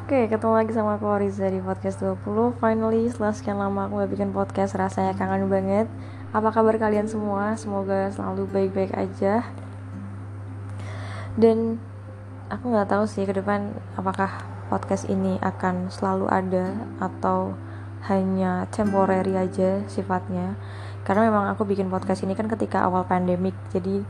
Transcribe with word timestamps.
Oke, 0.00 0.32
ketemu 0.32 0.56
lagi 0.56 0.72
sama 0.72 0.96
aku 0.96 1.12
Riza 1.20 1.52
di 1.52 1.60
podcast 1.60 2.00
20 2.00 2.56
Finally, 2.56 3.12
setelah 3.12 3.36
sekian 3.36 3.60
lama 3.60 3.84
aku 3.84 4.00
gak 4.00 4.12
bikin 4.16 4.32
podcast 4.32 4.72
Rasanya 4.72 5.12
kangen 5.12 5.52
banget. 5.52 5.92
Apa 6.32 6.48
kabar 6.56 6.80
kalian 6.80 7.04
semua? 7.04 7.52
Semoga 7.60 8.08
selalu 8.08 8.48
baik-baik 8.48 8.96
aja. 8.96 9.44
Dan 11.36 11.76
aku 12.48 12.72
gak 12.72 12.88
tahu 12.88 13.04
sih 13.04 13.28
ke 13.28 13.36
depan 13.36 13.76
Apakah 14.00 14.40
podcast 14.72 15.04
ini 15.04 15.36
akan 15.44 15.92
selalu 15.92 16.32
ada 16.32 16.80
Atau 16.96 17.60
hanya 18.08 18.72
temporary 18.72 19.36
aja 19.36 19.84
sifatnya. 19.84 20.56
Karena 21.04 21.28
memang 21.28 21.52
aku 21.52 21.68
bikin 21.68 21.92
podcast 21.92 22.24
ini 22.24 22.32
kan 22.32 22.48
ketika 22.48 22.88
awal 22.88 23.04
pandemik. 23.04 23.54
Jadi 23.68 24.00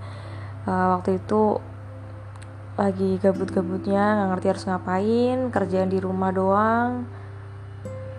uh, 0.71 0.87
waktu 0.95 1.19
itu 1.19 1.59
lagi 2.81 3.21
gabut-gabutnya 3.21 4.01
nggak 4.17 4.29
ngerti 4.33 4.47
harus 4.49 4.65
ngapain 4.65 5.39
kerjaan 5.53 5.93
di 5.93 6.01
rumah 6.01 6.33
doang. 6.33 7.05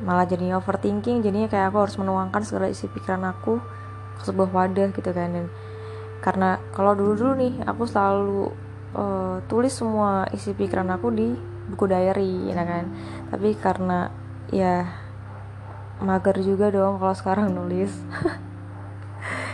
Malah 0.05 0.29
jadi 0.29 0.53
overthinking 0.53 1.25
jadinya 1.25 1.49
kayak 1.49 1.73
aku 1.73 1.77
harus 1.81 1.97
menuangkan 1.97 2.45
segala 2.45 2.69
isi 2.69 2.85
pikiran 2.85 3.25
aku 3.25 3.57
ke 4.21 4.23
sebuah 4.29 4.53
wadah 4.53 4.93
gitu 4.93 5.09
kan. 5.09 5.33
Dan 5.33 5.45
karena 6.21 6.61
kalau 6.77 6.93
dulu 6.93 7.17
dulu 7.17 7.33
nih 7.41 7.53
aku 7.65 7.89
selalu 7.89 8.53
uh, 8.93 9.41
tulis 9.49 9.73
semua 9.73 10.29
isi 10.29 10.53
pikiran 10.53 10.93
aku 10.93 11.09
di 11.09 11.33
buku 11.73 11.89
diary 11.89 12.53
ya 12.53 12.61
kan. 12.61 12.85
Tapi 13.33 13.57
karena 13.57 14.13
ya 14.53 14.85
mager 16.05 16.37
juga 16.37 16.69
dong 16.69 17.01
kalau 17.01 17.15
sekarang 17.17 17.49
nulis. 17.49 17.89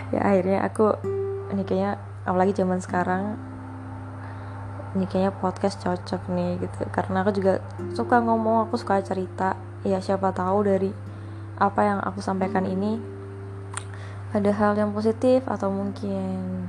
Ya 0.07 0.23
akhirnya 0.23 0.63
aku 0.63 0.95
ini 1.51 1.67
kayaknya 1.67 1.99
apalagi 2.23 2.55
zaman 2.55 2.79
sekarang 2.79 3.35
ini 4.97 5.05
kayaknya 5.05 5.37
podcast 5.37 5.77
cocok 5.85 6.33
nih 6.33 6.57
gitu. 6.65 6.89
Karena 6.89 7.21
aku 7.21 7.31
juga 7.37 7.61
suka 7.93 8.17
ngomong 8.17 8.65
aku 8.65 8.81
suka 8.81 8.97
cerita. 9.05 9.53
Ya 9.85 10.01
siapa 10.01 10.33
tahu 10.33 10.65
dari 10.65 10.89
apa 11.61 11.81
yang 11.85 11.99
aku 12.01 12.17
sampaikan 12.19 12.65
ini 12.65 12.97
ada 14.33 14.49
hal 14.53 14.73
yang 14.75 14.91
positif 14.91 15.45
atau 15.45 15.69
mungkin 15.69 16.67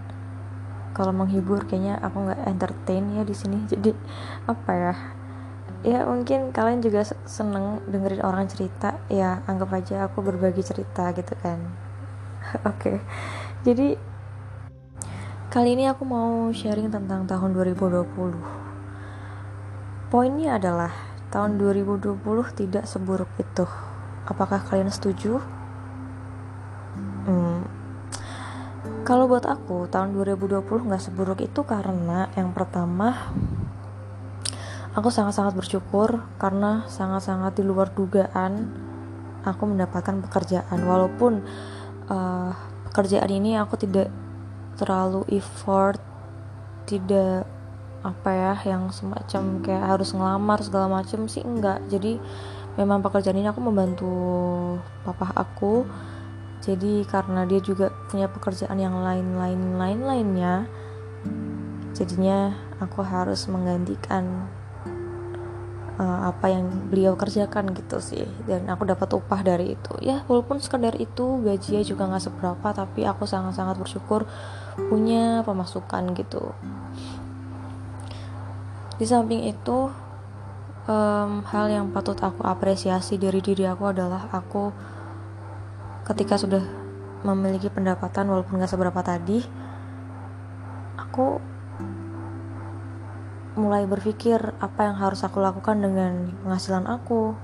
kalau 0.93 1.13
menghibur 1.13 1.65
kayaknya 1.65 2.01
aku 2.01 2.29
nggak 2.29 2.41
entertain 2.45 3.05
ya 3.17 3.25
di 3.25 3.33
sini. 3.33 3.65
Jadi 3.73 3.97
apa 4.45 4.73
ya? 4.77 4.95
Ya 5.87 6.05
mungkin 6.05 6.53
kalian 6.53 6.85
juga 6.85 7.09
seneng 7.25 7.81
dengerin 7.89 8.21
orang 8.21 8.45
cerita. 8.53 9.01
Ya 9.09 9.41
anggap 9.49 9.73
aja 9.73 10.05
aku 10.13 10.21
berbagi 10.21 10.61
cerita 10.61 11.09
gitu 11.17 11.33
kan. 11.41 11.59
Oke. 12.69 12.77
Okay. 12.77 12.97
jadi 13.67 13.99
Kali 15.49 15.73
ini 15.73 15.89
aku 15.89 16.05
mau 16.05 16.53
sharing 16.53 16.93
tentang 16.93 17.25
tahun 17.25 17.57
2020. 17.57 18.05
Poinnya 20.13 20.61
adalah 20.61 20.93
tahun 21.33 21.57
2020 21.57 22.21
tidak 22.53 22.85
seburuk 22.85 23.33
itu. 23.41 23.65
Apakah 24.29 24.61
kalian 24.61 24.93
setuju? 24.93 25.41
Hmm. 27.25 27.65
Kalau 29.09 29.25
buat 29.25 29.49
aku, 29.49 29.89
tahun 29.89 30.13
2020 30.21 30.69
nggak 30.85 31.01
seburuk 31.01 31.41
itu 31.41 31.65
karena 31.65 32.29
yang 32.37 32.53
pertama, 32.53 33.17
aku 34.93 35.09
sangat-sangat 35.09 35.57
bersyukur 35.57 36.29
karena 36.37 36.85
sangat-sangat 36.93 37.57
di 37.57 37.65
luar 37.65 37.89
dugaan 37.97 38.69
aku 39.49 39.65
mendapatkan 39.65 40.21
pekerjaan. 40.29 40.85
Walaupun 40.85 41.41
uh, 42.13 42.53
pekerjaan 42.93 43.33
ini 43.33 43.57
aku 43.57 43.81
tidak 43.81 44.28
terlalu 44.79 45.27
effort 45.35 46.01
tidak 46.89 47.45
apa 48.01 48.31
ya 48.31 48.55
yang 48.65 48.89
semacam 48.95 49.59
kayak 49.61 49.85
harus 49.85 50.15
ngelamar 50.15 50.63
segala 50.63 50.87
macam 51.03 51.27
sih 51.27 51.43
enggak. 51.43 51.83
Jadi 51.91 52.17
memang 52.79 53.03
pekerjaan 53.03 53.37
ini 53.37 53.51
aku 53.51 53.61
membantu 53.61 54.15
papa 55.03 55.35
aku. 55.35 55.85
Jadi 56.63 57.07
karena 57.07 57.47
dia 57.47 57.63
juga 57.63 57.91
punya 58.11 58.27
pekerjaan 58.27 58.79
yang 58.79 58.99
lain-lain 58.99 59.79
lain-lainnya 59.79 60.67
jadinya 61.95 62.55
aku 62.79 63.03
harus 63.03 63.47
menggantikan 63.51 64.47
uh, 65.99 66.31
apa 66.31 66.47
yang 66.49 66.65
beliau 66.89 67.19
kerjakan 67.19 67.75
gitu 67.75 67.99
sih. 67.99 68.25
Dan 68.47 68.71
aku 68.71 68.87
dapat 68.89 69.11
upah 69.13 69.43
dari 69.43 69.75
itu. 69.75 69.93
Ya 70.01 70.23
walaupun 70.31 70.63
sekedar 70.63 70.95
itu 70.97 71.43
gajinya 71.43 71.83
juga 71.85 72.09
nggak 72.09 72.25
seberapa 72.25 72.69
tapi 72.73 73.05
aku 73.05 73.27
sangat-sangat 73.27 73.77
bersyukur 73.77 74.25
punya 74.89 75.43
pemasukan 75.43 76.15
gitu. 76.15 76.55
Di 78.99 79.07
samping 79.07 79.47
itu 79.47 79.91
um, 80.89 81.45
hal 81.47 81.67
yang 81.71 81.91
patut 81.93 82.19
aku 82.19 82.43
apresiasi 82.43 83.21
dari 83.21 83.39
diri 83.45 83.69
aku 83.69 83.93
adalah 83.93 84.27
aku 84.33 84.73
ketika 86.09 86.41
sudah 86.41 86.65
memiliki 87.23 87.69
pendapatan 87.69 88.31
walaupun 88.31 88.63
gak 88.63 88.71
seberapa 88.71 89.03
tadi 89.03 89.43
aku 90.97 91.43
mulai 93.59 93.85
berpikir 93.91 94.39
apa 94.63 94.87
yang 94.87 94.97
harus 94.97 95.27
aku 95.27 95.43
lakukan 95.43 95.83
dengan 95.83 96.31
penghasilan 96.47 96.87
aku. 96.87 97.35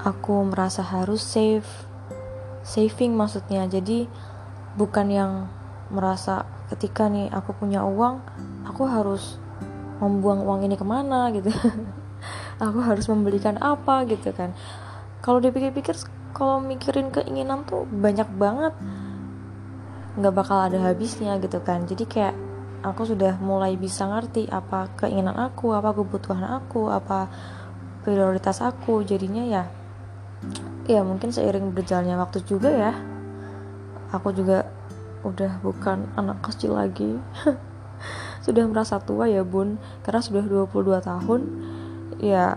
Aku 0.00 0.44
merasa 0.44 0.84
harus 0.84 1.24
save 1.24 1.66
saving 2.60 3.16
maksudnya. 3.16 3.64
Jadi 3.64 4.04
bukan 4.76 5.08
yang 5.08 5.32
merasa 5.88 6.44
ketika 6.70 7.08
nih 7.08 7.32
aku 7.32 7.56
punya 7.56 7.82
uang 7.82 8.22
aku 8.68 8.86
harus 8.86 9.40
membuang 9.98 10.44
uang 10.44 10.60
ini 10.68 10.76
ke 10.76 10.86
mana 10.86 11.32
gitu. 11.32 11.50
Aku 12.60 12.76
harus 12.84 13.08
membelikan 13.08 13.56
apa 13.56 14.04
gitu 14.04 14.36
kan. 14.36 14.52
Kalau 15.24 15.40
dipikir-pikir 15.40 15.96
kalau 16.36 16.60
mikirin 16.60 17.08
keinginan 17.08 17.64
tuh 17.64 17.88
banyak 17.88 18.28
banget. 18.36 18.76
Nggak 20.20 20.34
bakal 20.36 20.68
ada 20.68 20.76
habisnya 20.80 21.40
gitu 21.40 21.60
kan. 21.64 21.88
Jadi 21.88 22.04
kayak 22.04 22.36
aku 22.80 23.02
sudah 23.04 23.36
mulai 23.40 23.76
bisa 23.76 24.08
ngerti 24.08 24.48
apa 24.48 24.88
keinginan 24.96 25.36
aku 25.36 25.76
apa 25.76 25.92
kebutuhan 25.92 26.44
aku 26.44 26.88
apa 26.88 27.28
prioritas 28.04 28.64
aku. 28.64 29.04
Jadinya 29.04 29.44
ya 29.44 29.64
ya 30.88 31.04
mungkin 31.04 31.30
seiring 31.30 31.70
berjalannya 31.76 32.16
waktu 32.18 32.42
juga 32.48 32.72
ya 32.72 32.92
aku 34.10 34.34
juga 34.34 34.66
udah 35.22 35.60
bukan 35.60 36.08
anak 36.16 36.40
kecil 36.44 36.76
lagi. 36.76 37.20
Sudah 38.44 38.64
merasa 38.64 38.96
tua 38.98 39.28
ya 39.28 39.44
bun. 39.44 39.76
Karena 40.00 40.24
sudah 40.24 40.40
22 40.40 41.04
tahun 41.04 41.40
ya 42.24 42.56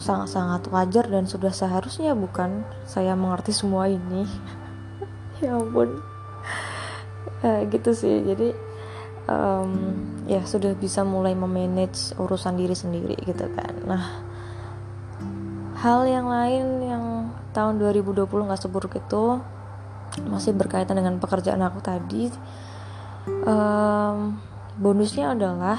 sangat-sangat 0.00 0.72
wajar 0.72 1.06
dan 1.06 1.28
sudah 1.28 1.52
seharusnya 1.52 2.16
bukan 2.16 2.64
saya 2.88 3.12
mengerti 3.14 3.52
semua 3.52 3.88
ini. 3.88 4.24
Ya 5.42 5.60
ampun. 5.60 5.98
Eh, 7.42 7.66
gitu 7.68 7.90
sih. 7.92 8.22
Jadi 8.22 8.54
um, 9.28 9.70
ya 10.24 10.44
sudah 10.44 10.72
bisa 10.76 11.04
mulai 11.04 11.36
memanage 11.36 12.16
urusan 12.16 12.56
diri 12.56 12.76
sendiri 12.76 13.16
gitu 13.24 13.46
kan. 13.52 13.74
Nah 13.84 14.04
hal 15.80 16.08
yang 16.08 16.28
lain 16.28 16.66
yang 16.80 17.04
tahun 17.52 17.76
2020 17.76 18.24
nggak 18.24 18.60
seburuk 18.60 18.96
itu 18.96 19.40
masih 20.30 20.54
berkaitan 20.54 20.96
dengan 20.96 21.18
pekerjaan 21.18 21.60
aku 21.60 21.82
tadi 21.82 22.30
um, 23.44 24.38
bonusnya 24.78 25.34
adalah 25.34 25.78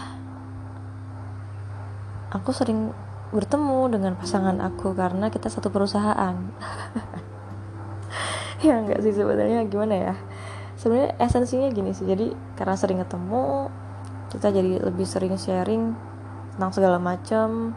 aku 2.35 2.51
sering 2.51 2.91
bertemu 3.31 3.95
dengan 3.95 4.13
pasangan 4.19 4.59
aku 4.62 4.94
karena 4.95 5.27
kita 5.33 5.50
satu 5.50 5.69
perusahaan. 5.73 6.35
Ya 8.63 8.81
enggak 8.81 9.03
sih 9.06 9.13
sebenarnya 9.13 9.67
gimana 9.69 9.94
ya 9.94 10.16
sebenarnya 10.85 11.18
esensinya 11.18 11.66
gini 11.73 11.97
sih. 11.97 12.06
Jadi 12.06 12.29
karena 12.53 12.78
sering 12.78 13.01
ketemu 13.01 13.73
kita 14.30 14.54
jadi 14.54 14.86
lebih 14.86 15.10
sering 15.10 15.33
sharing 15.33 15.98
tentang 16.54 16.71
segala 16.77 17.01
macam 17.01 17.74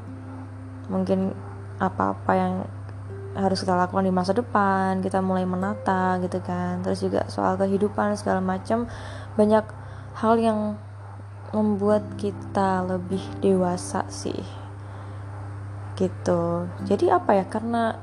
mungkin 0.93 1.33
apa-apa 1.81 2.33
yang 2.37 2.69
harus 3.33 3.65
kita 3.65 3.73
lakukan 3.73 4.05
di 4.05 4.13
masa 4.13 4.37
depan 4.37 5.01
kita 5.01 5.25
mulai 5.25 5.49
menata 5.49 6.21
gitu 6.21 6.37
kan. 6.45 6.85
Terus 6.85 7.01
juga 7.01 7.25
soal 7.33 7.57
kehidupan 7.57 8.13
segala 8.21 8.45
macam 8.45 8.85
banyak 9.41 9.65
hal 10.21 10.37
yang 10.37 10.77
membuat 11.57 12.05
kita 12.21 12.85
lebih 12.85 13.25
dewasa 13.41 14.05
sih. 14.13 14.45
Gitu. 15.97 16.69
Jadi 16.85 17.09
apa 17.09 17.41
ya? 17.41 17.49
Karena 17.49 17.97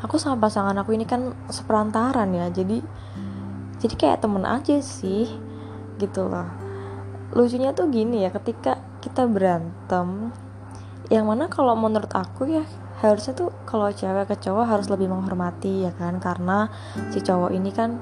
aku 0.00 0.16
sama 0.16 0.40
pasangan 0.40 0.80
aku 0.80 0.96
ini 0.96 1.04
kan 1.04 1.36
seperantaran 1.52 2.32
ya. 2.32 2.48
Jadi 2.48 2.80
jadi 3.82 3.94
kayak 3.98 4.22
temen 4.22 4.46
aja 4.46 4.78
sih 4.78 5.26
gitu 5.98 6.30
loh. 6.30 6.46
Lucunya 7.34 7.74
tuh 7.74 7.90
gini 7.90 8.22
ya 8.22 8.30
ketika 8.30 8.78
kita 9.02 9.26
berantem 9.26 10.30
yang 11.10 11.26
mana 11.26 11.50
kalau 11.50 11.74
menurut 11.74 12.08
aku 12.14 12.46
ya 12.46 12.62
harusnya 13.02 13.34
tuh 13.34 13.50
kalau 13.66 13.90
cewek 13.90 14.30
ke 14.30 14.38
cowok 14.38 14.64
harus 14.70 14.86
lebih 14.86 15.10
menghormati 15.10 15.90
ya 15.90 15.92
kan? 15.98 16.22
Karena 16.22 16.70
si 17.10 17.18
cowok 17.18 17.50
ini 17.50 17.74
kan 17.74 17.98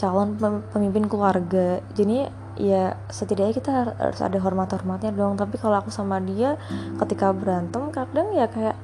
calon 0.00 0.40
pemimpin 0.72 1.04
keluarga. 1.04 1.84
Jadi 1.92 2.24
ya 2.56 2.96
setidaknya 3.12 3.52
kita 3.52 3.70
harus 4.00 4.20
ada 4.24 4.40
hormat-hormatnya 4.40 5.12
dong. 5.12 5.36
Tapi 5.36 5.60
kalau 5.60 5.76
aku 5.76 5.92
sama 5.92 6.16
dia 6.24 6.56
ketika 7.04 7.36
berantem 7.36 7.92
kadang 7.92 8.32
ya 8.32 8.48
kayak 8.48 8.80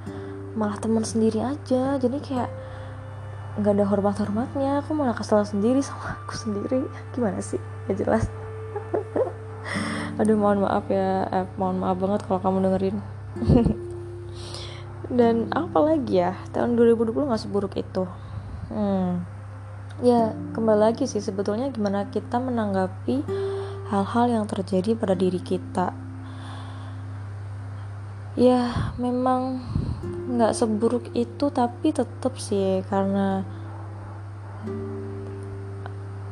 malah 0.53 0.77
teman 0.77 1.09
sendiri 1.09 1.41
aja. 1.41 1.97
Jadi 1.97 2.21
kayak 2.21 2.53
nggak 3.53 3.73
ada 3.77 3.85
hormat-hormatnya 3.85 4.81
aku 4.81 4.97
malah 4.97 5.13
kesel 5.13 5.45
sendiri 5.45 5.85
sama 5.85 6.17
aku 6.25 6.35
sendiri. 6.37 6.89
Gimana 7.13 7.45
sih? 7.45 7.61
Ya 7.89 7.93
jelas. 7.93 8.29
Aduh 10.21 10.37
mohon 10.41 10.65
maaf 10.65 10.89
ya 10.89 11.29
eh, 11.29 11.47
mohon 11.61 11.81
maaf 11.81 12.01
banget 12.01 12.25
kalau 12.25 12.41
kamu 12.41 12.65
dengerin. 12.65 12.97
Dan 15.19 15.53
apa 15.53 15.79
lagi 15.85 16.25
ya? 16.25 16.33
Tahun 16.57 16.73
2020 16.73 17.29
nggak 17.29 17.43
seburuk 17.43 17.77
itu. 17.77 18.09
Hmm. 18.73 19.29
ya 20.01 20.33
kembali 20.57 20.81
lagi 20.81 21.05
sih 21.05 21.21
sebetulnya 21.21 21.69
gimana 21.69 22.09
kita 22.09 22.41
menanggapi 22.41 23.21
hal-hal 23.93 24.25
yang 24.33 24.45
terjadi 24.49 24.97
pada 24.97 25.13
diri 25.13 25.37
kita. 25.37 25.93
Ya 28.33 28.73
memang 28.97 29.61
nggak 30.33 30.57
seburuk 30.57 31.13
itu 31.13 31.53
tapi 31.53 31.93
tetap 31.93 32.41
sih 32.41 32.81
karena 32.89 33.45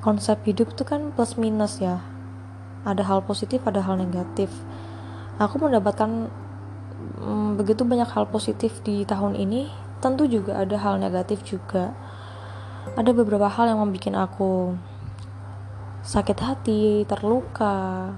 konsep 0.00 0.40
hidup 0.48 0.72
itu 0.72 0.82
kan 0.88 1.12
plus 1.12 1.36
minus 1.36 1.78
ya. 1.78 2.00
Ada 2.88 3.04
hal 3.04 3.20
positif 3.28 3.60
ada 3.68 3.84
hal 3.84 4.00
negatif. 4.00 4.48
Aku 5.36 5.60
mendapatkan 5.60 6.32
mm, 7.20 7.60
begitu 7.60 7.84
banyak 7.84 8.08
hal 8.08 8.28
positif 8.32 8.80
di 8.80 9.04
tahun 9.04 9.36
ini 9.36 9.68
tentu 10.00 10.24
juga 10.24 10.56
ada 10.56 10.80
hal 10.80 10.96
negatif 10.96 11.44
juga. 11.44 11.92
Ada 12.96 13.12
beberapa 13.12 13.52
hal 13.52 13.76
yang 13.76 13.84
membuat 13.84 14.16
aku 14.16 14.72
sakit 16.00 16.38
hati 16.40 17.04
terluka. 17.04 18.16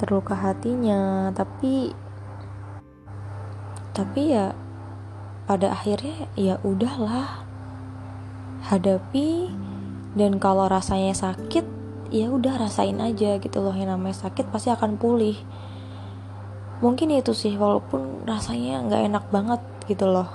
Terluka 0.00 0.34
hatinya 0.34 1.30
tapi 1.36 1.92
tapi 3.92 4.32
ya 4.32 4.56
pada 5.44 5.72
akhirnya 5.76 6.28
ya 6.36 6.56
udahlah. 6.64 7.44
Hadapi 8.62 9.50
dan 10.14 10.38
kalau 10.38 10.70
rasanya 10.70 11.12
sakit 11.12 11.66
ya 12.12 12.30
udah 12.30 12.56
rasain 12.56 12.96
aja 13.04 13.36
gitu 13.36 13.58
loh. 13.60 13.76
Yang 13.76 13.90
namanya 13.96 14.16
sakit 14.28 14.48
pasti 14.48 14.72
akan 14.72 14.96
pulih. 14.96 15.36
Mungkin 16.80 17.14
itu 17.14 17.36
sih 17.36 17.54
walaupun 17.54 18.26
rasanya 18.26 18.82
nggak 18.88 19.02
enak 19.12 19.24
banget 19.28 19.60
gitu 19.86 20.08
loh. 20.08 20.30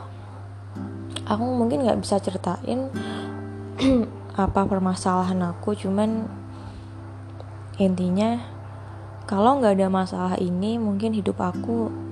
Aku 1.28 1.44
mungkin 1.44 1.84
nggak 1.84 2.00
bisa 2.00 2.22
ceritain 2.22 2.88
apa 4.38 4.70
permasalahan 4.70 5.42
aku 5.50 5.74
cuman 5.74 6.30
intinya 7.82 8.38
kalau 9.26 9.58
nggak 9.58 9.82
ada 9.82 9.90
masalah 9.90 10.36
ini 10.38 10.78
mungkin 10.78 11.18
hidup 11.18 11.42
aku 11.42 12.07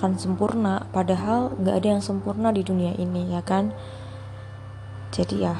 akan 0.00 0.16
sempurna 0.16 0.88
padahal 0.96 1.52
nggak 1.60 1.76
ada 1.76 1.88
yang 1.92 2.00
sempurna 2.00 2.48
di 2.56 2.64
dunia 2.64 2.96
ini 2.96 3.36
ya 3.36 3.44
kan? 3.44 3.68
Jadi 5.12 5.44
ya 5.44 5.52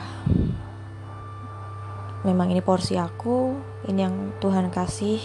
memang 2.25 2.49
ini 2.49 2.65
porsi 2.65 2.97
aku 2.97 3.53
ini 3.85 4.01
yang 4.01 4.33
Tuhan 4.41 4.73
kasih. 4.73 5.21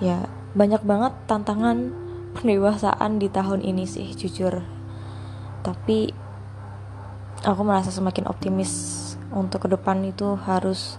Ya 0.00 0.24
banyak 0.56 0.80
banget 0.88 1.12
tantangan 1.28 1.92
pendewasaan 2.40 3.20
di 3.20 3.28
tahun 3.28 3.60
ini 3.60 3.84
sih 3.84 4.08
jujur. 4.16 4.64
Tapi 5.60 6.16
aku 7.44 7.60
merasa 7.60 7.92
semakin 7.92 8.24
optimis 8.24 8.72
untuk 9.36 9.68
ke 9.68 9.68
depan 9.68 10.00
itu 10.00 10.32
harus 10.48 10.96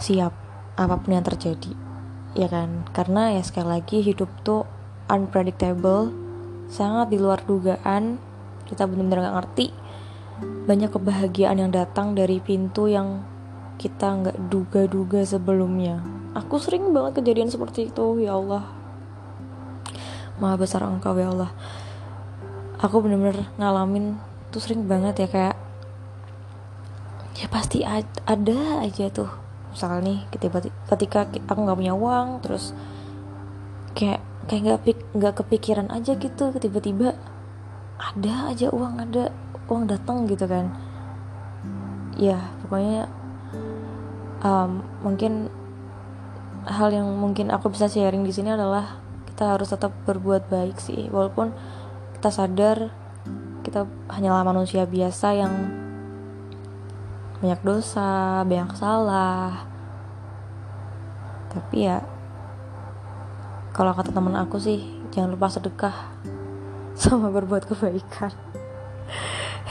siap 0.00 0.32
apa 0.80 0.96
pun 0.96 1.12
yang 1.12 1.22
terjadi 1.28 1.93
ya 2.34 2.50
kan 2.50 2.86
karena 2.90 3.38
ya 3.38 3.42
sekali 3.46 3.78
lagi 3.78 4.02
hidup 4.02 4.30
tuh 4.42 4.66
unpredictable 5.06 6.10
sangat 6.66 7.14
di 7.14 7.18
luar 7.22 7.42
dugaan 7.46 8.18
kita 8.66 8.86
benar-benar 8.90 9.30
gak 9.30 9.36
ngerti 9.38 9.66
banyak 10.64 10.90
kebahagiaan 10.90 11.60
yang 11.62 11.70
datang 11.70 12.16
dari 12.18 12.42
pintu 12.42 12.90
yang 12.90 13.22
kita 13.78 14.06
nggak 14.06 14.38
duga-duga 14.50 15.22
sebelumnya. 15.26 16.02
Aku 16.34 16.58
sering 16.58 16.90
banget 16.90 17.22
kejadian 17.22 17.50
seperti 17.50 17.90
itu, 17.90 18.22
ya 18.22 18.34
Allah. 18.34 18.66
Maha 20.42 20.58
besar 20.58 20.82
engkau 20.82 21.14
ya 21.14 21.30
Allah. 21.30 21.50
Aku 22.82 22.98
bener-bener 22.98 23.46
ngalamin 23.54 24.18
tuh 24.50 24.58
sering 24.62 24.86
banget 24.90 25.26
ya 25.26 25.28
kayak 25.30 25.56
ya 27.34 27.46
pasti 27.50 27.82
ada 27.82 28.58
aja 28.82 29.10
tuh 29.10 29.43
misalnya 29.74 30.00
nih 30.06 30.18
ketika 30.30 30.58
ketika 30.94 31.18
aku 31.50 31.60
nggak 31.66 31.78
punya 31.82 31.94
uang 31.98 32.38
terus 32.40 32.70
kayak 33.98 34.22
kayak 34.46 34.62
nggak 34.62 34.80
nggak 35.18 35.34
kepikiran 35.42 35.90
aja 35.90 36.14
gitu 36.14 36.54
tiba-tiba 36.54 37.18
ada 37.98 38.54
aja 38.54 38.70
uang 38.70 39.02
ada 39.02 39.34
uang 39.66 39.90
datang 39.90 40.30
gitu 40.30 40.46
kan. 40.46 40.70
Ya 42.14 42.38
pokoknya 42.62 43.10
um, 44.44 44.84
mungkin 45.02 45.50
hal 46.64 46.94
yang 46.94 47.08
mungkin 47.18 47.50
aku 47.50 47.74
bisa 47.74 47.90
sharing 47.90 48.22
di 48.22 48.32
sini 48.32 48.54
adalah 48.54 49.02
kita 49.28 49.58
harus 49.58 49.68
tetap 49.74 49.90
berbuat 50.06 50.46
baik 50.46 50.78
sih 50.78 51.10
walaupun 51.10 51.50
kita 52.14 52.30
sadar 52.30 52.94
kita 53.66 53.88
hanyalah 54.08 54.46
manusia 54.46 54.86
biasa 54.86 55.34
yang 55.34 55.52
banyak 57.42 57.60
dosa 57.66 58.42
banyak 58.46 58.70
salah. 58.78 59.66
Tapi 61.50 61.76
ya 61.86 62.02
kalau 63.74 63.90
kata 63.94 64.14
teman 64.14 64.38
aku 64.38 64.58
sih 64.62 64.82
jangan 65.10 65.34
lupa 65.34 65.50
sedekah 65.50 65.96
sama 67.00 67.30
berbuat 67.34 67.66
kebaikan. 67.66 68.34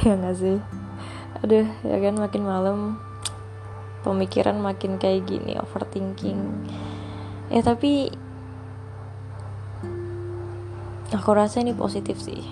Ya 0.03 0.19
gak 0.19 0.35
sih? 0.35 0.59
Aduh 1.45 1.69
ya 1.85 1.97
kan 2.01 2.19
makin 2.19 2.43
malam 2.43 2.99
pemikiran 4.03 4.59
makin 4.59 4.99
kayak 4.99 5.23
gini 5.23 5.55
overthinking. 5.55 6.67
Ya 7.47 7.63
tapi 7.63 8.11
aku 11.13 11.29
rasa 11.31 11.63
ini 11.63 11.71
positif 11.71 12.19
sih. 12.19 12.43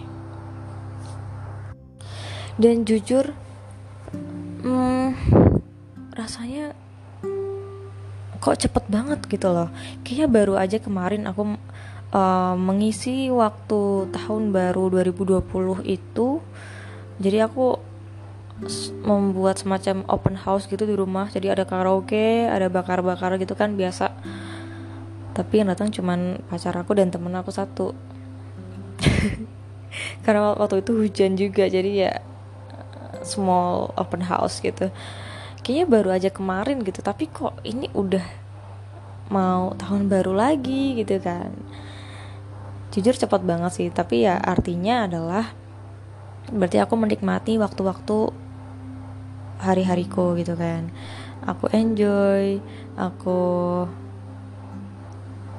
Dan 2.55 2.87
jujur 2.87 3.35
hmm, 4.61 5.07
rasanya 6.13 6.73
kok 8.41 8.57
cepet 8.57 8.83
banget 8.89 9.21
gitu 9.29 9.53
loh. 9.53 9.69
Kayaknya 10.01 10.27
baru 10.27 10.53
aja 10.57 10.77
kemarin 10.81 11.29
aku 11.29 11.57
uh, 12.13 12.55
mengisi 12.57 13.29
waktu 13.29 14.09
tahun 14.09 14.49
baru 14.49 14.89
2020 14.89 15.85
itu 15.85 16.41
jadi 17.21 17.45
aku 17.45 17.77
membuat 19.05 19.57
semacam 19.61 20.05
open 20.09 20.37
house 20.37 20.65
gitu 20.65 20.85
di 20.89 20.97
rumah. 20.97 21.29
Jadi 21.29 21.53
ada 21.53 21.65
karaoke 21.65 22.49
ada 22.49 22.69
bakar-bakar 22.69 23.37
gitu 23.37 23.53
kan 23.53 23.77
biasa. 23.77 24.09
Tapi 25.37 25.63
yang 25.63 25.69
datang 25.69 25.93
cuman 25.93 26.41
pacar 26.49 26.73
aku 26.77 26.97
dan 26.97 27.13
temen 27.13 27.33
aku 27.37 27.53
satu. 27.53 27.93
Karena 30.25 30.57
waktu 30.57 30.81
itu 30.81 30.91
hujan 30.97 31.37
juga 31.37 31.65
jadi 31.69 31.91
ya 31.93 32.13
small 33.23 33.93
open 33.97 34.25
house 34.25 34.59
gitu. 34.61 34.89
Kayaknya 35.61 35.85
baru 35.85 36.09
aja 36.17 36.29
kemarin 36.33 36.81
gitu 36.81 37.05
tapi 37.05 37.29
kok 37.29 37.61
ini 37.61 37.87
udah 37.93 38.25
mau 39.31 39.71
tahun 39.77 40.11
baru 40.11 40.33
lagi 40.35 40.99
gitu 40.99 41.21
kan. 41.21 41.53
Jujur 42.91 43.15
cepat 43.15 43.41
banget 43.45 43.71
sih 43.71 43.87
tapi 43.93 44.27
ya 44.27 44.35
artinya 44.41 45.07
adalah 45.07 45.53
berarti 46.51 46.81
aku 46.81 46.97
menikmati 46.99 47.55
waktu-waktu 47.61 48.33
hari-hariku 49.61 50.35
gitu 50.35 50.57
kan. 50.57 50.91
Aku 51.45 51.69
enjoy 51.71 52.59
aku 52.97 53.41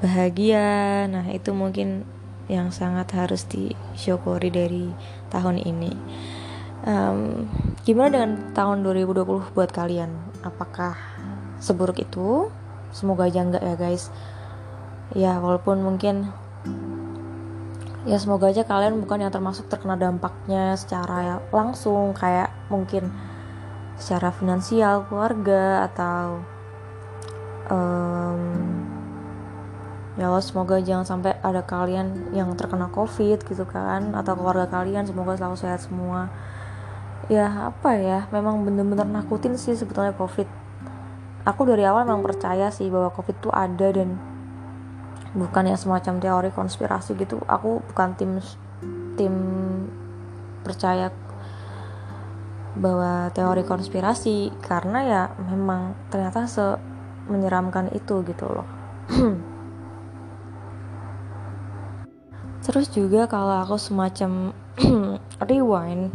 bahagia. 0.03 1.07
Nah 1.07 1.31
itu 1.31 1.55
mungkin 1.55 2.05
yang 2.51 2.75
sangat 2.75 3.15
harus 3.15 3.47
disyukuri 3.47 4.51
dari 4.51 4.91
tahun 5.31 5.63
ini 5.63 5.95
um, 6.87 7.47
gimana 7.87 8.09
dengan 8.15 8.33
tahun 8.55 8.87
2020 8.87 9.55
buat 9.55 9.71
kalian? 9.71 10.11
Apakah 10.43 10.99
seburuk 11.63 12.03
itu? 12.03 12.51
Semoga 12.93 13.27
aja 13.27 13.43
enggak 13.43 13.65
ya 13.65 13.75
guys. 13.79 14.13
Ya 15.13 15.39
walaupun 15.39 15.81
mungkin 15.81 16.29
ya 18.03 18.19
semoga 18.19 18.51
aja 18.51 18.67
kalian 18.67 18.99
bukan 18.99 19.23
yang 19.23 19.33
termasuk 19.33 19.71
terkena 19.71 19.95
dampaknya 19.95 20.75
secara 20.75 21.39
langsung 21.55 22.11
kayak 22.19 22.51
mungkin 22.67 23.15
secara 23.95 24.35
finansial 24.35 25.07
keluarga 25.07 25.87
atau 25.87 26.43
um, 27.71 28.41
ya 30.19 30.27
Allah 30.29 30.43
semoga 30.43 30.83
jangan 30.83 31.07
sampai 31.07 31.39
ada 31.41 31.63
kalian 31.63 32.35
yang 32.35 32.51
terkena 32.59 32.91
covid 32.91 33.41
gitu 33.47 33.65
kan 33.65 34.13
atau 34.13 34.35
keluarga 34.35 34.67
kalian. 34.69 35.07
Semoga 35.07 35.39
selalu 35.39 35.57
sehat 35.57 35.81
semua 35.87 36.29
ya 37.31 37.71
apa 37.71 37.95
ya 37.95 38.27
memang 38.35 38.67
bener-bener 38.67 39.07
nakutin 39.07 39.55
sih 39.55 39.77
sebetulnya 39.79 40.15
covid. 40.17 40.49
Aku 41.43 41.67
dari 41.67 41.83
awal 41.83 42.07
memang 42.07 42.23
percaya 42.23 42.71
sih 42.71 42.87
bahwa 42.91 43.11
covid 43.15 43.37
itu 43.39 43.51
ada 43.51 43.89
dan 43.91 44.19
bukan 45.35 45.65
yang 45.71 45.79
semacam 45.79 46.19
teori 46.19 46.51
konspirasi 46.51 47.15
gitu. 47.19 47.39
Aku 47.47 47.83
bukan 47.93 48.15
tim 48.19 48.39
tim 49.15 49.35
percaya 50.63 51.11
bahwa 52.73 53.29
teori 53.37 53.63
konspirasi 53.69 54.49
karena 54.65 54.99
ya 55.05 55.23
memang 55.37 55.93
ternyata 56.09 56.49
se 56.49 56.79
menyeramkan 57.29 57.93
itu 57.93 58.25
gitu 58.25 58.49
loh. 58.49 58.67
Terus 62.65 62.87
juga 62.95 63.27
kalau 63.27 63.59
aku 63.59 63.77
semacam 63.77 64.55
rewind 65.51 66.15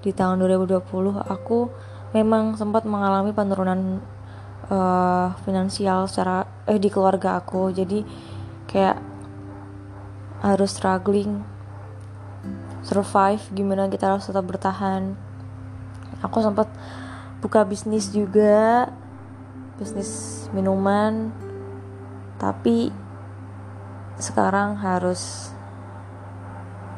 di 0.00 0.16
tahun 0.16 0.40
2020 0.40 0.80
aku 1.28 1.68
memang 2.16 2.56
sempat 2.56 2.88
mengalami 2.88 3.30
penurunan 3.30 4.00
uh, 4.72 5.36
finansial 5.44 6.08
secara 6.10 6.48
eh 6.66 6.80
di 6.80 6.88
keluarga 6.88 7.38
aku. 7.38 7.70
Jadi 7.70 8.02
kayak 8.66 8.98
harus 10.40 10.72
struggling 10.72 11.44
survive 12.80 13.44
gimana 13.52 13.92
kita 13.92 14.16
harus 14.16 14.26
tetap 14.26 14.44
bertahan. 14.48 15.14
Aku 16.24 16.40
sempat 16.40 16.68
buka 17.44 17.64
bisnis 17.68 18.08
juga 18.10 18.88
bisnis 19.76 20.44
minuman. 20.52 21.32
Tapi 22.40 22.88
sekarang 24.16 24.80
harus 24.80 25.52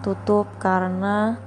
tutup 0.03 0.47
karena 0.59 1.39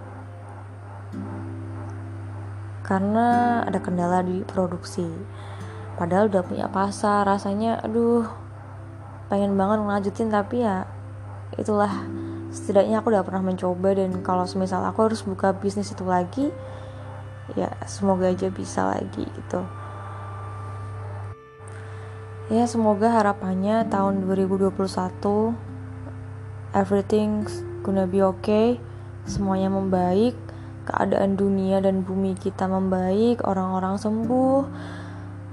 karena 2.85 3.59
ada 3.65 3.81
kendala 3.81 4.21
di 4.21 4.45
produksi. 4.45 5.09
Padahal 5.97 6.29
udah 6.29 6.45
punya 6.45 6.69
pasar 6.69 7.25
rasanya 7.25 7.81
aduh 7.81 8.29
pengen 9.25 9.57
banget 9.57 9.81
ngelanjutin 9.81 10.29
tapi 10.29 10.61
ya 10.61 10.85
itulah. 11.57 11.89
Setidaknya 12.53 13.03
aku 13.03 13.11
udah 13.11 13.25
pernah 13.25 13.43
mencoba 13.43 13.97
dan 13.97 14.21
kalau 14.23 14.47
semisal 14.47 14.79
aku 14.85 15.11
harus 15.11 15.25
buka 15.25 15.51
bisnis 15.51 15.91
itu 15.91 16.07
lagi 16.07 16.53
ya 17.57 17.67
semoga 17.83 18.31
aja 18.31 18.47
bisa 18.53 18.85
lagi 18.85 19.27
gitu. 19.27 19.65
Ya 22.45 22.69
semoga 22.69 23.09
harapannya 23.09 23.89
tahun 23.89 24.21
2021 24.23 24.71
everything's 26.77 27.65
gonna 27.81 28.05
be 28.05 28.21
okay 28.21 28.77
semuanya 29.25 29.73
membaik 29.73 30.37
keadaan 30.85 31.33
dunia 31.33 31.81
dan 31.81 32.05
bumi 32.05 32.37
kita 32.37 32.69
membaik 32.69 33.41
orang-orang 33.41 33.97
sembuh 33.97 34.59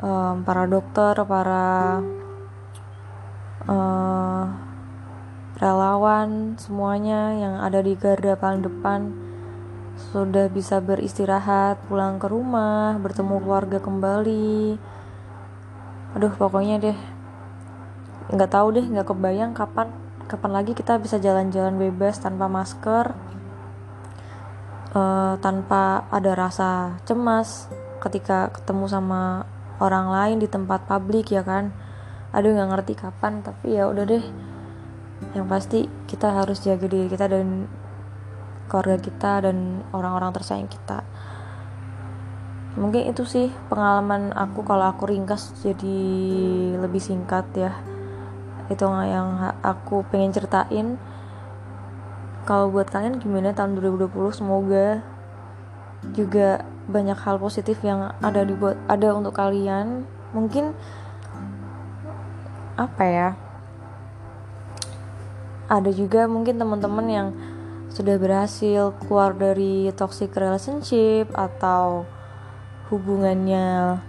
um, 0.05 0.37
para 0.45 0.69
dokter 0.69 1.17
para 1.25 1.99
uh, 3.67 4.45
relawan 5.57 6.59
semuanya 6.59 7.33
yang 7.39 7.55
ada 7.63 7.81
di 7.81 7.95
garda 7.95 8.35
paling 8.37 8.67
depan 8.67 9.01
sudah 10.13 10.49
bisa 10.49 10.81
beristirahat 10.81 11.79
pulang 11.87 12.17
ke 12.17 12.27
rumah 12.27 12.97
bertemu 12.99 13.37
keluarga 13.45 13.79
kembali. 13.79 14.81
Aduh 16.17 16.33
pokoknya 16.35 16.77
deh 16.81 16.99
nggak 18.33 18.51
tahu 18.51 18.73
deh 18.75 18.87
nggak 18.89 19.07
kebayang 19.13 19.53
kapan 19.53 19.93
kapan 20.25 20.51
lagi 20.57 20.73
kita 20.73 20.97
bisa 20.97 21.21
jalan-jalan 21.21 21.77
bebas 21.77 22.17
tanpa 22.17 22.49
masker 22.49 23.13
uh, 24.93 25.35
tanpa 25.41 26.07
ada 26.13 26.33
rasa 26.37 27.01
cemas 27.09 27.69
ketika 28.03 28.53
ketemu 28.53 28.87
sama 28.89 29.49
orang 29.81 30.13
lain 30.13 30.37
di 30.39 30.49
tempat 30.49 30.85
publik 30.87 31.33
ya 31.33 31.43
kan? 31.43 31.73
Aduh 32.33 32.53
nggak 32.53 32.71
ngerti 32.71 32.95
kapan 32.97 33.43
tapi 33.45 33.77
ya 33.77 33.89
udah 33.89 34.05
deh. 34.05 34.25
Yang 35.33 35.47
pasti 35.49 35.79
kita 36.09 36.35
harus 36.35 36.61
jaga 36.65 36.87
diri 36.89 37.09
kita 37.09 37.31
dan 37.31 37.67
keluarga 38.67 38.97
kita 38.99 39.33
dan 39.49 39.85
orang-orang 39.93 40.33
tersayang 40.33 40.71
kita. 40.71 41.05
Mungkin 42.73 43.13
itu 43.13 43.29
sih 43.29 43.53
pengalaman 43.69 44.33
aku 44.33 44.65
kalau 44.65 44.89
aku 44.89 45.13
ringkas 45.13 45.53
jadi 45.61 46.01
lebih 46.81 47.05
singkat 47.05 47.45
ya. 47.53 47.73
Itu 48.73 48.89
yang 48.89 49.37
aku 49.61 50.09
pengen 50.09 50.33
ceritain 50.33 50.97
kalau 52.43 52.75
buat 52.75 52.91
kalian 52.91 53.23
gimana 53.23 53.55
tahun 53.55 53.79
2020 53.79 54.11
semoga 54.35 55.01
juga 56.11 56.67
banyak 56.91 57.15
hal 57.15 57.39
positif 57.39 57.79
yang 57.87 58.11
ada 58.19 58.43
dibuat 58.43 58.75
ada 58.91 59.15
untuk 59.15 59.39
kalian. 59.39 60.03
Mungkin 60.35 60.75
apa 62.75 63.05
ya? 63.07 63.29
Ada 65.71 65.95
juga 65.95 66.27
mungkin 66.27 66.59
teman-teman 66.59 67.07
yang 67.07 67.29
sudah 67.93 68.17
berhasil 68.17 68.97
keluar 69.05 69.37
dari 69.37 69.93
toxic 69.95 70.33
relationship 70.35 71.29
atau 71.37 72.09
hubungannya 72.89 74.01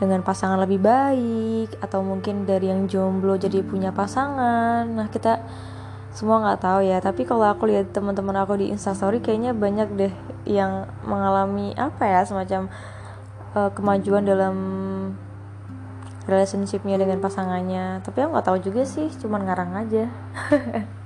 dengan 0.00 0.20
pasangan 0.26 0.58
lebih 0.58 0.82
baik 0.82 1.78
atau 1.78 2.02
mungkin 2.02 2.44
dari 2.48 2.72
yang 2.72 2.90
jomblo 2.90 3.38
jadi 3.38 3.62
punya 3.62 3.94
pasangan. 3.94 4.84
Nah 4.90 5.06
kita 5.12 5.43
semua 6.14 6.38
nggak 6.38 6.62
tahu 6.62 6.80
ya 6.86 7.02
tapi 7.02 7.26
kalau 7.26 7.50
aku 7.50 7.66
lihat 7.66 7.90
teman-teman 7.90 8.38
aku 8.38 8.54
di 8.54 8.70
instastory 8.70 9.18
kayaknya 9.18 9.50
banyak 9.50 9.88
deh 9.98 10.14
yang 10.46 10.86
mengalami 11.02 11.74
apa 11.74 12.06
ya 12.06 12.20
semacam 12.22 12.70
uh, 13.58 13.70
kemajuan 13.74 14.22
dalam 14.22 14.56
relationshipnya 16.24 16.96
dengan 16.96 17.20
pasangannya. 17.20 18.00
Tapi 18.00 18.16
aku 18.24 18.30
nggak 18.32 18.46
tahu 18.46 18.58
juga 18.60 18.82
sih 18.84 19.08
cuman 19.20 19.44
ngarang 19.44 19.72
aja. 19.76 20.04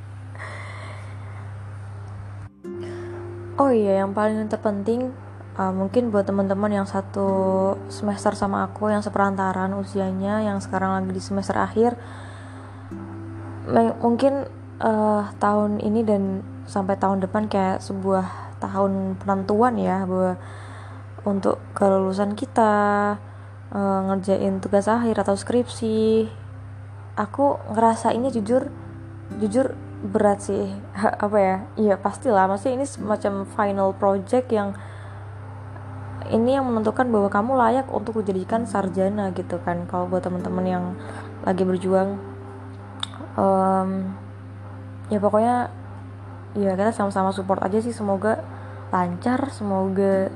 Oh 3.59 3.75
iya 3.75 4.07
yang 4.07 4.15
paling 4.15 4.47
terpenting 4.47 5.11
uh, 5.59 5.75
mungkin 5.75 6.15
buat 6.15 6.23
teman-teman 6.23 6.71
yang 6.71 6.87
satu 6.87 7.75
semester 7.91 8.39
sama 8.39 8.71
aku 8.71 8.87
yang 8.87 9.03
seperantaran 9.03 9.75
usianya 9.75 10.47
yang 10.47 10.63
sekarang 10.63 10.95
lagi 10.95 11.11
di 11.11 11.19
semester 11.19 11.59
akhir 11.59 11.99
mungkin 13.99 14.47
uh, 14.83 15.31
tahun 15.39 15.83
ini 15.83 16.01
dan 16.07 16.43
sampai 16.69 16.99
tahun 16.99 17.25
depan 17.25 17.51
kayak 17.51 17.83
sebuah 17.83 18.57
tahun 18.59 19.17
penentuan 19.23 19.79
ya 19.79 20.03
bahwa 20.05 20.37
untuk 21.27 21.59
kelulusan 21.75 22.35
kita 22.35 22.73
uh, 23.73 24.01
ngerjain 24.11 24.63
tugas 24.63 24.87
akhir 24.87 25.21
atau 25.23 25.35
skripsi. 25.35 26.29
Aku 27.19 27.59
ngerasa 27.75 28.15
ini 28.15 28.31
jujur 28.31 28.71
jujur 29.43 29.75
berat 30.01 30.43
sih. 30.43 30.71
Apa 31.25 31.39
ya? 31.39 31.57
Iya 31.75 31.95
pastilah. 31.99 32.47
Maksudnya 32.47 32.83
ini 32.83 32.87
semacam 32.87 33.33
final 33.45 33.91
project 33.99 34.49
yang 34.55 34.79
ini 36.29 36.61
yang 36.61 36.69
menentukan 36.69 37.09
bahwa 37.09 37.33
kamu 37.33 37.53
layak 37.57 37.87
untuk 37.89 38.21
dijadikan 38.21 38.69
sarjana 38.69 39.33
gitu 39.35 39.59
kan. 39.65 39.89
Kalau 39.91 40.07
buat 40.07 40.23
teman-teman 40.23 40.67
yang 40.67 40.85
lagi 41.43 41.65
berjuang 41.65 42.21
um, 43.39 44.13
ya 45.09 45.19
pokoknya 45.21 45.73
ya 46.57 46.73
kita 46.77 46.93
sama-sama 46.93 47.33
support 47.33 47.61
aja 47.65 47.81
sih. 47.81 47.93
Semoga 47.93 48.41
lancar 48.89 49.53
semoga 49.53 50.33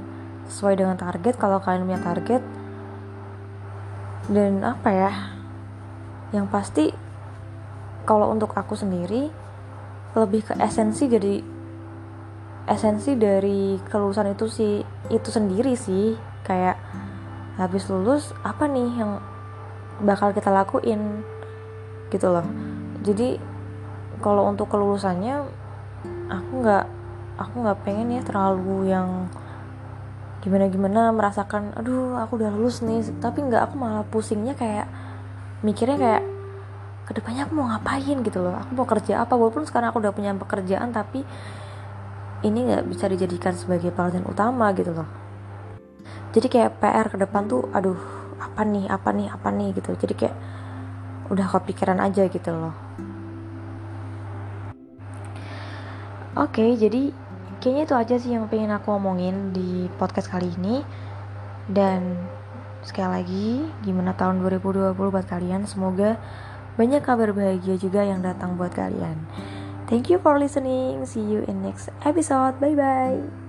sesuai 0.48 0.74
dengan 0.80 0.96
target. 0.96 1.34
Kalau 1.36 1.60
kalian 1.60 1.88
punya 1.88 2.00
target 2.02 2.42
dan 4.30 4.62
apa 4.62 4.88
ya 4.94 5.12
yang 6.30 6.46
pasti 6.46 6.94
kalau 8.06 8.30
untuk 8.30 8.54
aku 8.54 8.78
sendiri 8.78 9.28
lebih 10.14 10.46
ke 10.46 10.54
esensi 10.62 11.10
jadi 11.10 11.42
esensi 12.70 13.18
dari 13.18 13.74
kelulusan 13.90 14.32
itu 14.32 14.46
sih 14.46 14.74
itu 15.10 15.28
sendiri 15.28 15.74
sih. 15.76 16.16
Kayak 16.42 16.78
habis 17.60 17.86
lulus 17.86 18.34
apa 18.42 18.66
nih 18.66 18.88
yang 18.98 19.22
bakal 20.02 20.34
kita 20.34 20.50
lakuin? 20.50 21.22
Gitu 22.10 22.26
loh. 22.28 22.44
Jadi 23.02 23.51
kalau 24.22 24.46
untuk 24.46 24.70
kelulusannya 24.70 25.42
aku 26.30 26.50
nggak 26.62 26.84
aku 27.36 27.54
nggak 27.66 27.78
pengen 27.82 28.14
ya 28.14 28.22
terlalu 28.22 28.94
yang 28.94 29.26
gimana 30.42 30.66
gimana 30.70 31.00
merasakan 31.14 31.74
aduh 31.74 32.18
aku 32.22 32.38
udah 32.38 32.50
lulus 32.54 32.80
nih. 32.86 33.02
Tapi 33.18 33.42
nggak 33.50 33.62
aku 33.70 33.74
malah 33.74 34.06
pusingnya 34.06 34.54
kayak 34.54 34.86
mikirnya 35.66 35.98
kayak 35.98 36.22
ke 37.02 37.12
depannya 37.18 37.50
aku 37.50 37.52
mau 37.58 37.66
ngapain? 37.66 38.18
gitu 38.22 38.38
loh. 38.38 38.54
Aku 38.54 38.78
mau 38.78 38.86
kerja 38.86 39.26
apa? 39.26 39.34
Walaupun 39.34 39.66
sekarang 39.66 39.90
aku 39.90 39.98
udah 39.98 40.14
punya 40.14 40.30
pekerjaan 40.38 40.94
tapi 40.94 41.26
ini 42.46 42.58
nggak 42.66 42.86
bisa 42.90 43.06
dijadikan 43.10 43.54
sebagai 43.58 43.90
perhatian 43.90 44.26
utama 44.26 44.70
gitu 44.74 44.94
loh. 44.94 45.06
Jadi 46.32 46.46
kayak 46.48 46.80
PR 46.80 47.06
ke 47.12 47.16
depan 47.20 47.50
tuh 47.50 47.66
aduh 47.74 47.98
apa 48.38 48.62
nih 48.62 48.86
apa 48.86 49.10
nih 49.10 49.28
apa 49.30 49.48
nih? 49.50 49.68
gitu. 49.74 49.94
Jadi 49.98 50.14
kayak 50.14 50.36
udah 51.30 51.46
kepikiran 51.48 52.02
aja 52.02 52.26
gitu 52.28 52.50
loh 52.50 52.74
oke 56.36 56.64
jadi 56.78 57.12
kayaknya 57.62 57.82
itu 57.86 57.94
aja 57.94 58.14
sih 58.18 58.34
yang 58.34 58.50
pengen 58.50 58.74
aku 58.74 58.90
ngomongin 58.90 59.54
di 59.54 59.86
podcast 59.96 60.26
kali 60.26 60.50
ini. 60.58 60.82
Dan 61.70 62.18
sekali 62.82 63.22
lagi 63.22 63.48
gimana 63.86 64.18
tahun 64.18 64.42
2020 64.42 64.98
buat 64.98 65.26
kalian? 65.30 65.62
Semoga 65.70 66.18
banyak 66.74 67.06
kabar 67.06 67.30
bahagia 67.30 67.78
juga 67.78 68.02
yang 68.02 68.18
datang 68.18 68.58
buat 68.58 68.74
kalian. 68.74 69.14
Thank 69.86 70.10
you 70.10 70.18
for 70.18 70.34
listening. 70.40 71.06
See 71.06 71.22
you 71.22 71.46
in 71.46 71.62
next 71.62 71.94
episode. 72.02 72.58
Bye 72.58 72.74
bye 72.74 73.41